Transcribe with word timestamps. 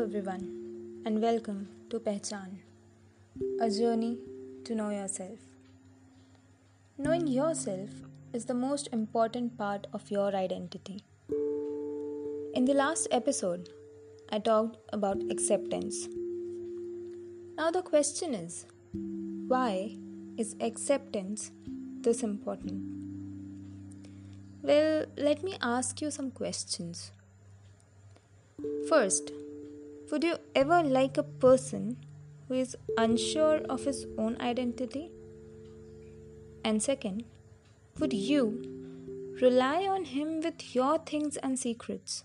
everyone, 0.00 1.02
and 1.04 1.20
welcome 1.20 1.68
to 1.90 2.00
Pehchan, 2.00 2.52
a 3.60 3.68
journey 3.70 4.16
to 4.64 4.74
know 4.74 4.88
yourself. 4.88 5.38
Knowing 6.96 7.26
yourself 7.26 7.90
is 8.32 8.46
the 8.46 8.54
most 8.54 8.88
important 8.92 9.58
part 9.58 9.86
of 9.92 10.10
your 10.10 10.34
identity. 10.34 11.04
In 12.54 12.64
the 12.64 12.72
last 12.72 13.08
episode, 13.10 13.68
I 14.32 14.38
talked 14.38 14.78
about 14.94 15.22
acceptance. 15.30 16.08
Now, 17.58 17.70
the 17.70 17.82
question 17.82 18.32
is 18.32 18.64
why 19.48 19.98
is 20.38 20.56
acceptance 20.62 21.50
this 22.00 22.22
important? 22.22 22.80
Well, 24.62 25.04
let 25.18 25.42
me 25.42 25.56
ask 25.60 26.00
you 26.00 26.10
some 26.10 26.30
questions. 26.30 27.12
First, 28.88 29.32
would 30.10 30.24
you 30.24 30.36
ever 30.56 30.82
like 30.82 31.16
a 31.18 31.22
person 31.22 31.96
who 32.48 32.54
is 32.54 32.76
unsure 32.98 33.58
of 33.68 33.84
his 33.84 34.06
own 34.18 34.36
identity? 34.40 35.12
And 36.64 36.82
second, 36.82 37.24
would 37.98 38.12
you 38.12 38.42
rely 39.40 39.86
on 39.86 40.04
him 40.04 40.40
with 40.40 40.74
your 40.74 40.98
things 40.98 41.36
and 41.36 41.58
secrets? 41.58 42.24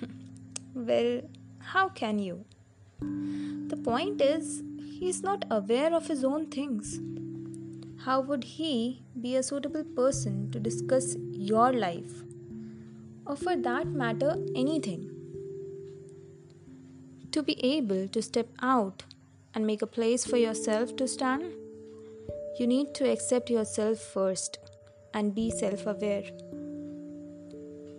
well, 0.74 1.20
how 1.58 1.90
can 1.90 2.18
you? 2.18 2.44
The 3.00 3.76
point 3.76 4.22
is, 4.22 4.62
he 4.98 5.08
is 5.08 5.22
not 5.22 5.44
aware 5.50 5.94
of 5.94 6.06
his 6.06 6.24
own 6.24 6.46
things. 6.46 6.98
How 8.04 8.20
would 8.20 8.44
he 8.44 9.04
be 9.20 9.36
a 9.36 9.42
suitable 9.42 9.84
person 9.84 10.50
to 10.52 10.58
discuss 10.58 11.14
your 11.32 11.72
life? 11.72 12.22
Or 13.26 13.36
for 13.36 13.56
that 13.56 13.86
matter, 13.86 14.36
anything? 14.56 15.21
To 17.32 17.42
be 17.42 17.58
able 17.64 18.08
to 18.08 18.20
step 18.20 18.48
out 18.60 19.04
and 19.54 19.66
make 19.66 19.80
a 19.80 19.86
place 19.86 20.26
for 20.26 20.36
yourself 20.36 20.96
to 20.96 21.08
stand, 21.08 21.44
you 22.58 22.66
need 22.66 22.94
to 22.96 23.10
accept 23.10 23.48
yourself 23.48 24.00
first 24.00 24.58
and 25.14 25.34
be 25.34 25.50
self 25.50 25.86
aware. 25.86 26.24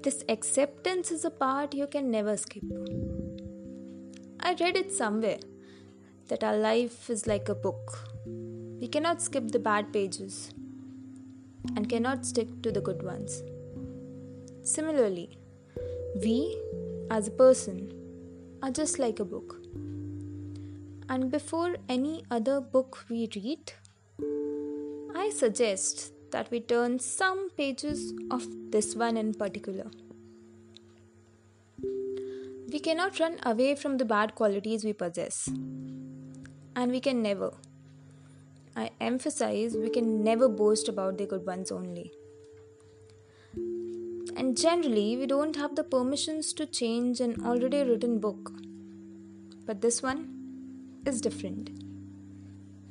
This 0.03 0.23
acceptance 0.29 1.09
is 1.09 1.25
a 1.25 1.31
part 1.31 1.73
you 1.73 1.87
can 1.87 2.11
never 2.11 2.37
skip. 2.37 2.63
I 4.39 4.53
read 4.59 4.77
it 4.77 4.91
somewhere 4.91 5.39
that 6.27 6.43
our 6.43 6.57
life 6.57 7.09
is 7.09 7.25
like 7.25 7.49
a 7.49 7.55
book. 7.55 8.07
We 8.27 8.87
cannot 8.87 9.19
skip 9.19 9.47
the 9.47 9.57
bad 9.57 9.91
pages 9.91 10.53
and 11.75 11.89
cannot 11.89 12.27
stick 12.27 12.61
to 12.61 12.71
the 12.71 12.81
good 12.81 13.01
ones. 13.01 13.41
Similarly, 14.61 15.39
we 16.21 16.55
as 17.09 17.29
a 17.29 17.31
person 17.31 18.02
are 18.63 18.71
just 18.71 18.97
like 18.97 19.19
a 19.19 19.25
book. 19.25 19.57
And 21.09 21.29
before 21.29 21.75
any 21.89 22.23
other 22.31 22.61
book 22.61 23.05
we 23.09 23.29
read, 23.35 23.73
I 25.13 25.29
suggest 25.31 26.13
that 26.31 26.49
we 26.49 26.61
turn 26.61 26.97
some 26.99 27.49
pages 27.57 28.13
of 28.31 28.47
this 28.71 28.95
one 28.95 29.17
in 29.17 29.33
particular. 29.33 29.91
We 32.71 32.79
cannot 32.79 33.19
run 33.19 33.37
away 33.43 33.75
from 33.75 33.97
the 33.97 34.05
bad 34.05 34.33
qualities 34.33 34.85
we 34.85 34.93
possess. 34.93 35.47
And 36.75 36.89
we 36.89 37.01
can 37.01 37.21
never, 37.21 37.53
I 38.77 38.91
emphasize, 39.01 39.75
we 39.75 39.89
can 39.89 40.23
never 40.23 40.47
boast 40.47 40.87
about 40.87 41.17
the 41.17 41.25
good 41.25 41.45
ones 41.45 41.69
only. 41.69 42.13
And 44.43 44.57
generally, 44.57 45.15
we 45.15 45.25
don't 45.25 45.55
have 45.55 45.77
the 45.77 45.85
permissions 45.85 46.51
to 46.55 46.65
change 46.65 47.21
an 47.21 47.45
already 47.45 47.81
written 47.81 48.19
book. 48.19 48.51
But 49.65 49.79
this 49.79 50.03
one 50.03 50.19
is 51.05 51.21
different. 51.21 51.69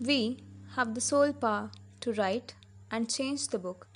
We 0.00 0.38
have 0.76 0.94
the 0.94 1.02
sole 1.02 1.34
power 1.34 1.70
to 2.00 2.14
write 2.14 2.54
and 2.90 3.06
change 3.16 3.48
the 3.48 3.58
book 3.58 3.86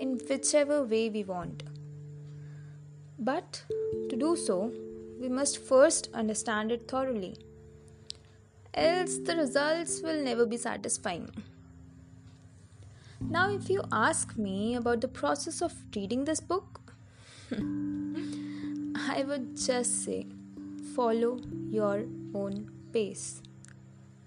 in 0.00 0.18
whichever 0.28 0.82
way 0.82 1.08
we 1.08 1.22
want. 1.22 1.62
But 3.16 3.62
to 4.10 4.16
do 4.16 4.34
so, 4.34 4.72
we 5.20 5.28
must 5.28 5.64
first 5.64 6.08
understand 6.12 6.72
it 6.72 6.88
thoroughly, 6.88 7.36
else, 8.74 9.18
the 9.18 9.36
results 9.36 10.00
will 10.02 10.20
never 10.24 10.46
be 10.46 10.56
satisfying. 10.56 11.30
Now, 13.30 13.50
if 13.50 13.70
you 13.70 13.82
ask 13.90 14.36
me 14.36 14.74
about 14.74 15.00
the 15.00 15.08
process 15.08 15.62
of 15.62 15.74
reading 15.94 16.24
this 16.24 16.40
book, 16.40 16.80
I 17.52 19.24
would 19.26 19.56
just 19.56 20.04
say 20.04 20.26
follow 20.94 21.40
your 21.70 22.04
own 22.34 22.70
pace. 22.92 23.42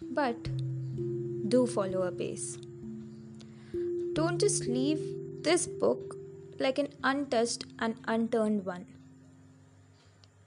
But 0.01 0.50
do 1.50 1.66
follow 1.67 2.01
a 2.03 2.11
pace. 2.11 2.57
Don't 4.13 4.39
just 4.39 4.66
leave 4.66 5.00
this 5.44 5.67
book 5.67 6.16
like 6.59 6.79
an 6.79 6.89
untouched 7.03 7.66
and 7.79 7.95
unturned 8.07 8.66
one. 8.66 8.85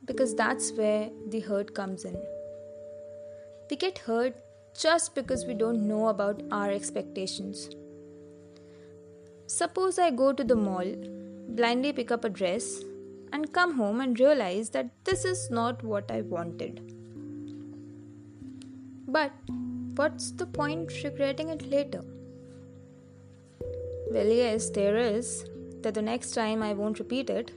Because 0.04 0.34
that's 0.34 0.72
where 0.72 1.10
the 1.28 1.40
hurt 1.40 1.74
comes 1.74 2.04
in. 2.04 2.16
We 3.70 3.76
get 3.76 3.98
hurt 3.98 4.36
just 4.78 5.14
because 5.14 5.44
we 5.44 5.54
don't 5.54 5.86
know 5.86 6.08
about 6.08 6.42
our 6.50 6.70
expectations. 6.70 7.68
Suppose 9.58 9.98
I 9.98 10.10
go 10.12 10.32
to 10.32 10.44
the 10.44 10.54
mall, 10.54 10.88
blindly 11.48 11.92
pick 11.92 12.12
up 12.12 12.24
a 12.24 12.28
dress, 12.28 12.80
and 13.32 13.52
come 13.52 13.72
home 13.76 14.00
and 14.00 14.20
realize 14.20 14.70
that 14.70 14.90
this 15.04 15.24
is 15.24 15.50
not 15.50 15.82
what 15.82 16.12
I 16.12 16.20
wanted. 16.20 16.76
But 19.08 19.32
what's 19.96 20.30
the 20.30 20.46
point 20.46 20.92
regretting 21.02 21.48
it 21.48 21.68
later? 21.68 22.02
Well, 24.12 24.28
yes, 24.28 24.70
there 24.70 24.96
is, 24.96 25.44
that 25.82 25.94
the 25.94 26.02
next 26.02 26.36
time 26.36 26.62
I 26.62 26.72
won't 26.72 27.00
repeat 27.00 27.28
it. 27.28 27.50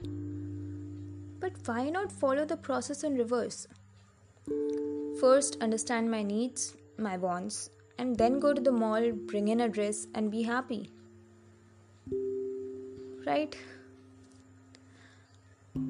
But 1.38 1.52
why 1.66 1.88
not 1.88 2.10
follow 2.10 2.44
the 2.44 2.56
process 2.56 3.04
in 3.04 3.14
reverse? 3.14 3.68
First, 5.20 5.56
understand 5.60 6.10
my 6.10 6.24
needs, 6.24 6.74
my 6.98 7.16
wants, 7.16 7.70
and 7.96 8.16
then 8.16 8.40
go 8.40 8.52
to 8.52 8.60
the 8.60 8.72
mall, 8.72 9.12
bring 9.12 9.46
in 9.46 9.60
a 9.60 9.68
dress, 9.68 10.08
and 10.16 10.32
be 10.32 10.42
happy 10.42 10.90
right? 13.26 13.56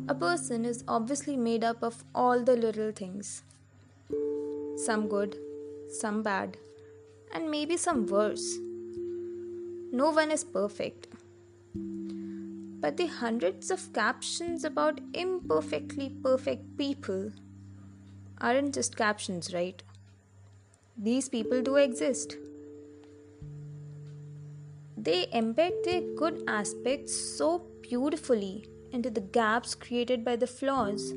A 0.09 0.15
person 0.15 0.65
is 0.65 0.84
obviously 0.87 1.37
made 1.37 1.65
up 1.65 1.82
of 1.82 2.04
all 2.15 2.43
the 2.43 2.56
little 2.56 2.93
things 2.93 3.43
some 4.76 5.06
good, 5.09 5.37
some 5.91 6.22
bad, 6.22 6.56
and 7.32 7.50
maybe 7.50 7.76
some 7.76 8.06
worse. 8.06 8.59
No 9.93 10.10
one 10.10 10.31
is 10.31 10.43
perfect. 10.43 11.06
But 11.75 12.97
the 12.97 13.06
hundreds 13.06 13.70
of 13.70 13.93
captions 13.93 14.64
about 14.64 15.00
imperfectly 15.14 16.09
perfect 16.22 16.76
people 16.76 17.31
aren't 18.41 18.75
just 18.75 18.97
captions, 18.97 19.54
right? 19.54 19.81
These 20.97 21.28
people 21.28 21.62
do 21.62 21.76
exist. 21.76 22.37
They 25.05 25.27
embed 25.35 25.83
their 25.83 26.01
good 26.15 26.45
aspects 26.47 27.13
so 27.37 27.67
beautifully 27.81 28.67
into 28.93 29.11
the 29.11 29.21
gaps 29.21 29.75
created 29.75 30.25
by 30.25 30.37
the 30.37 30.47
flaws 30.47 31.13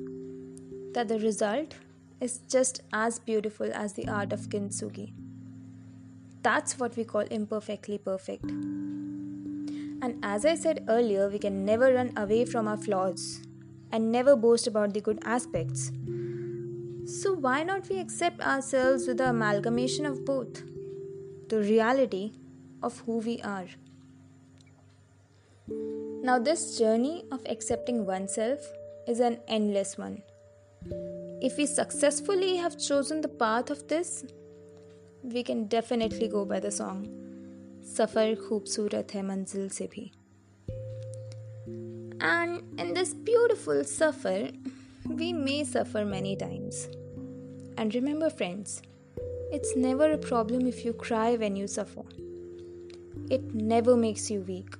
that 0.95 1.07
the 1.07 1.19
result 1.19 1.75
is 2.19 2.39
just 2.49 2.81
as 2.93 3.19
beautiful 3.19 3.71
as 3.71 3.93
the 3.93 4.07
art 4.07 4.33
of 4.33 4.49
kintsugi. 4.49 5.13
That's 6.41 6.79
what 6.79 6.97
we 6.97 7.03
call 7.03 7.21
imperfectly 7.39 7.99
perfect. 7.99 8.45
And 8.45 10.15
as 10.23 10.47
I 10.47 10.55
said 10.55 10.85
earlier, 10.87 11.29
we 11.29 11.37
can 11.37 11.63
never 11.63 11.93
run 11.93 12.11
away 12.17 12.45
from 12.45 12.67
our 12.67 12.77
flaws 12.77 13.41
and 13.91 14.11
never 14.11 14.35
boast 14.35 14.65
about 14.65 14.95
the 14.95 15.01
good 15.01 15.19
aspects. 15.25 15.91
So, 17.05 17.33
why 17.33 17.61
not 17.61 17.87
we 17.87 17.99
accept 17.99 18.41
ourselves 18.41 19.05
with 19.07 19.17
the 19.17 19.29
amalgamation 19.29 20.07
of 20.07 20.25
both? 20.25 20.63
The 21.49 21.59
reality 21.59 22.31
of 22.81 22.99
who 22.99 23.17
we 23.17 23.41
are. 23.41 23.67
Now, 25.67 26.39
this 26.39 26.77
journey 26.77 27.25
of 27.31 27.45
accepting 27.47 28.05
oneself 28.05 28.59
is 29.07 29.19
an 29.19 29.39
endless 29.47 29.97
one. 29.97 30.21
If 31.41 31.57
we 31.57 31.65
successfully 31.65 32.57
have 32.57 32.79
chosen 32.79 33.21
the 33.21 33.27
path 33.27 33.69
of 33.69 33.87
this, 33.87 34.23
we 35.23 35.43
can 35.43 35.65
definitely 35.65 36.27
go 36.27 36.45
by 36.45 36.59
the 36.59 36.71
song 36.71 37.07
Safar 37.81 38.35
Khoobsurat 38.35 39.11
Hai 39.11 39.21
Manzil 39.21 39.71
Se 39.71 39.87
Bhi. 39.87 40.11
And 42.21 42.79
in 42.79 42.93
this 42.93 43.13
beautiful 43.13 43.83
suffer, 43.83 44.49
we 45.07 45.33
may 45.33 45.63
suffer 45.63 46.05
many 46.05 46.35
times. 46.35 46.87
And 47.77 47.93
remember, 47.93 48.29
friends, 48.29 48.81
it's 49.51 49.75
never 49.75 50.11
a 50.11 50.17
problem 50.17 50.65
if 50.65 50.83
you 50.85 50.93
cry 50.93 51.35
when 51.35 51.55
you 51.55 51.67
suffer. 51.67 52.03
It 53.29 53.53
never 53.53 53.95
makes 53.95 54.31
you 54.31 54.41
weak. 54.41 54.75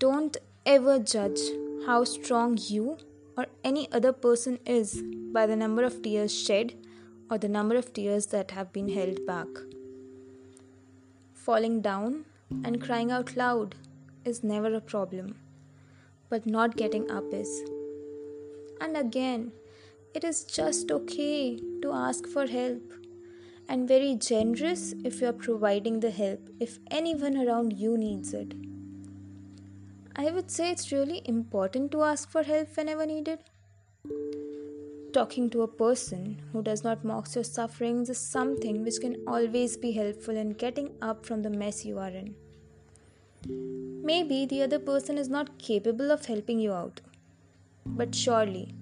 Don't 0.00 0.36
ever 0.64 1.00
judge 1.00 1.40
how 1.84 2.04
strong 2.04 2.56
you 2.56 2.98
or 3.36 3.46
any 3.64 3.90
other 3.90 4.12
person 4.12 4.60
is 4.64 5.02
by 5.32 5.44
the 5.44 5.56
number 5.56 5.82
of 5.82 6.02
tears 6.02 6.32
shed 6.32 6.74
or 7.28 7.36
the 7.36 7.48
number 7.48 7.74
of 7.74 7.92
tears 7.92 8.26
that 8.26 8.52
have 8.52 8.72
been 8.72 8.88
held 8.88 9.26
back. 9.26 9.48
Falling 11.34 11.80
down 11.80 12.26
and 12.62 12.80
crying 12.80 13.10
out 13.10 13.36
loud 13.36 13.74
is 14.24 14.44
never 14.44 14.72
a 14.72 14.80
problem, 14.80 15.34
but 16.28 16.46
not 16.46 16.76
getting 16.76 17.10
up 17.10 17.24
is. 17.32 17.50
And 18.80 18.96
again, 18.96 19.50
it 20.14 20.22
is 20.22 20.44
just 20.44 20.92
okay 20.92 21.58
to 21.82 21.90
ask 21.90 22.28
for 22.28 22.46
help 22.46 22.92
and 23.68 23.88
very 23.88 24.14
generous 24.14 24.94
if 25.04 25.20
you 25.20 25.26
are 25.26 25.32
providing 25.32 25.98
the 25.98 26.12
help 26.12 26.48
if 26.60 26.78
anyone 26.88 27.36
around 27.36 27.72
you 27.72 27.98
needs 27.98 28.32
it. 28.32 28.54
I 30.20 30.32
would 30.32 30.50
say 30.50 30.72
it's 30.72 30.90
really 30.90 31.22
important 31.26 31.92
to 31.92 32.02
ask 32.02 32.28
for 32.28 32.42
help 32.42 32.76
whenever 32.76 33.06
needed. 33.06 33.38
Talking 35.12 35.48
to 35.50 35.62
a 35.62 35.68
person 35.68 36.42
who 36.52 36.60
does 36.60 36.82
not 36.82 37.04
mock 37.04 37.32
your 37.36 37.44
sufferings 37.44 38.10
is 38.10 38.18
something 38.18 38.82
which 38.82 39.00
can 39.00 39.22
always 39.28 39.76
be 39.76 39.92
helpful 39.92 40.36
in 40.36 40.54
getting 40.54 40.90
up 41.00 41.24
from 41.24 41.42
the 41.42 41.50
mess 41.50 41.84
you 41.84 42.00
are 42.00 42.10
in. 42.10 42.34
Maybe 43.46 44.44
the 44.44 44.62
other 44.62 44.80
person 44.80 45.18
is 45.18 45.28
not 45.28 45.56
capable 45.60 46.10
of 46.10 46.26
helping 46.26 46.58
you 46.58 46.72
out, 46.72 47.00
but 47.86 48.12
surely 48.12 48.74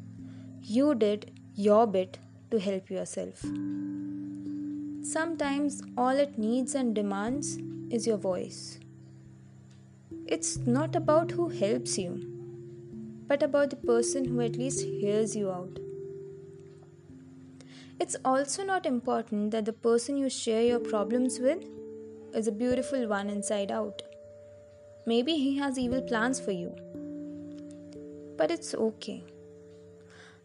you 0.62 0.94
did 0.94 1.32
your 1.54 1.86
bit 1.86 2.18
to 2.50 2.58
help 2.58 2.88
yourself. 2.88 3.44
Sometimes 5.02 5.82
all 5.98 6.16
it 6.16 6.38
needs 6.38 6.74
and 6.74 6.94
demands 6.94 7.58
is 7.90 8.06
your 8.06 8.16
voice. 8.16 8.80
It's 10.28 10.56
not 10.66 10.96
about 10.96 11.30
who 11.30 11.48
helps 11.48 11.96
you, 11.96 12.20
but 13.28 13.44
about 13.44 13.70
the 13.70 13.76
person 13.76 14.24
who 14.24 14.40
at 14.40 14.56
least 14.56 14.84
hears 14.84 15.36
you 15.36 15.52
out. 15.52 15.78
It's 18.00 18.16
also 18.24 18.64
not 18.64 18.86
important 18.86 19.52
that 19.52 19.66
the 19.66 19.72
person 19.72 20.16
you 20.16 20.28
share 20.28 20.62
your 20.62 20.80
problems 20.80 21.38
with 21.38 21.64
is 22.34 22.48
a 22.48 22.52
beautiful 22.52 23.06
one 23.06 23.30
inside 23.30 23.70
out. 23.70 24.02
Maybe 25.06 25.34
he 25.34 25.56
has 25.58 25.78
evil 25.78 26.02
plans 26.02 26.40
for 26.40 26.50
you. 26.50 26.74
But 28.36 28.50
it's 28.50 28.74
okay. 28.74 29.22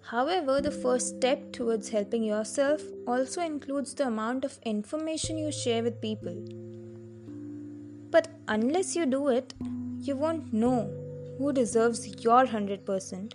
However, 0.01 0.61
the 0.61 0.69
first 0.69 1.17
step 1.17 1.51
towards 1.51 1.89
helping 1.89 2.23
yourself 2.23 2.83
also 3.07 3.41
includes 3.41 3.95
the 3.95 4.05
amount 4.05 4.45
of 4.45 4.59
information 4.63 5.39
you 5.39 5.51
share 5.51 5.81
with 5.81 5.99
people. 6.01 6.37
But 8.11 8.27
unless 8.47 8.95
you 8.95 9.05
do 9.05 9.29
it, 9.29 9.53
you 9.99 10.15
won't 10.15 10.53
know 10.53 10.91
who 11.37 11.53
deserves 11.53 12.07
your 12.23 12.45
100%, 12.45 13.33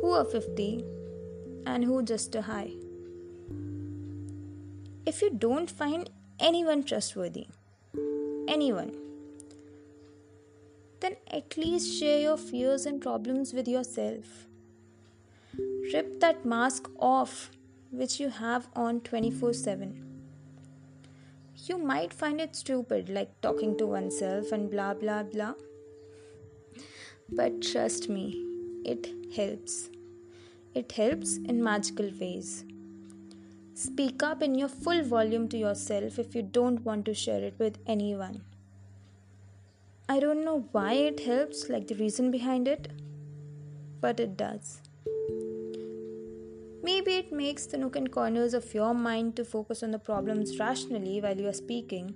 who 0.00 0.14
a 0.14 0.24
50, 0.24 0.84
and 1.66 1.84
who 1.84 2.02
just 2.02 2.34
a 2.34 2.42
high. 2.42 2.70
If 5.04 5.22
you 5.22 5.30
don't 5.30 5.70
find 5.70 6.08
anyone 6.38 6.84
trustworthy, 6.84 7.48
anyone, 8.48 8.92
then 11.00 11.16
at 11.26 11.56
least 11.56 11.98
share 11.98 12.20
your 12.20 12.36
fears 12.36 12.86
and 12.86 13.00
problems 13.00 13.52
with 13.52 13.66
yourself 13.66 14.46
Rip 15.92 16.20
that 16.20 16.44
mask 16.44 16.88
off 17.00 17.50
which 17.90 18.20
you 18.20 18.28
have 18.28 18.68
on 18.76 19.00
24 19.00 19.52
7. 19.52 20.09
You 21.66 21.78
might 21.78 22.12
find 22.12 22.40
it 22.40 22.56
stupid, 22.56 23.08
like 23.08 23.40
talking 23.40 23.76
to 23.78 23.86
oneself 23.86 24.52
and 24.52 24.70
blah 24.70 24.94
blah 24.94 25.22
blah. 25.22 25.54
But 27.28 27.62
trust 27.62 28.08
me, 28.08 28.44
it 28.84 29.08
helps. 29.36 29.90
It 30.74 30.92
helps 30.92 31.36
in 31.36 31.62
magical 31.62 32.10
ways. 32.20 32.64
Speak 33.74 34.22
up 34.22 34.42
in 34.42 34.54
your 34.54 34.68
full 34.68 35.02
volume 35.02 35.48
to 35.48 35.56
yourself 35.56 36.18
if 36.18 36.34
you 36.34 36.42
don't 36.42 36.84
want 36.84 37.04
to 37.06 37.14
share 37.14 37.42
it 37.42 37.54
with 37.58 37.78
anyone. 37.86 38.42
I 40.08 40.18
don't 40.20 40.44
know 40.44 40.68
why 40.72 40.94
it 40.94 41.20
helps, 41.20 41.68
like 41.68 41.86
the 41.86 41.94
reason 41.94 42.30
behind 42.30 42.68
it, 42.68 42.88
but 44.00 44.18
it 44.18 44.36
does. 44.36 44.80
Maybe 46.82 47.16
it 47.16 47.30
makes 47.30 47.66
the 47.66 47.76
nook 47.76 47.96
and 47.96 48.10
corners 48.10 48.54
of 48.54 48.72
your 48.72 48.94
mind 48.94 49.36
to 49.36 49.44
focus 49.44 49.82
on 49.82 49.90
the 49.90 49.98
problems 49.98 50.58
rationally 50.58 51.20
while 51.20 51.38
you 51.38 51.46
are 51.48 51.52
speaking, 51.52 52.14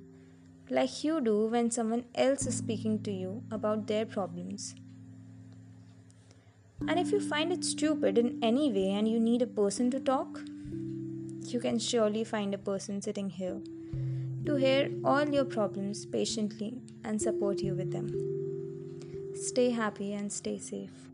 like 0.71 1.05
you 1.05 1.21
do 1.21 1.47
when 1.47 1.71
someone 1.71 2.05
else 2.15 2.47
is 2.47 2.57
speaking 2.57 3.03
to 3.03 3.13
you 3.13 3.43
about 3.51 3.87
their 3.87 4.07
problems. 4.07 4.75
And 6.89 6.99
if 6.99 7.13
you 7.13 7.21
find 7.21 7.53
it 7.53 7.65
stupid 7.65 8.19
in 8.19 8.39
any 8.43 8.73
way 8.73 8.91
and 8.91 9.07
you 9.07 9.21
need 9.21 9.43
a 9.43 9.47
person 9.47 9.91
to 9.91 10.01
talk, 10.01 10.41
you 11.43 11.61
can 11.61 11.79
surely 11.79 12.25
find 12.25 12.55
a 12.55 12.59
person 12.59 13.03
sitting 13.03 13.31
here 13.31 13.61
to 14.47 14.57
hear 14.57 14.91
all 15.05 15.29
your 15.29 15.45
problems 15.45 16.05
patiently 16.07 16.81
and 17.05 17.21
support 17.21 17.61
you 17.61 17.75
with 17.75 17.93
them. 17.93 18.09
Stay 19.35 19.71
happy 19.71 20.13
and 20.13 20.33
stay 20.33 20.59
safe. 20.59 21.11